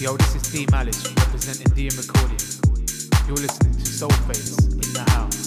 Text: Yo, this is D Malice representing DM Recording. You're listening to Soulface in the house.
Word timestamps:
Yo, 0.00 0.16
this 0.16 0.34
is 0.34 0.42
D 0.50 0.66
Malice 0.70 1.12
representing 1.14 1.66
DM 1.74 1.94
Recording. 1.94 2.40
You're 3.28 3.36
listening 3.36 3.74
to 3.74 3.84
Soulface 3.84 4.72
in 4.72 4.94
the 4.94 5.10
house. 5.10 5.39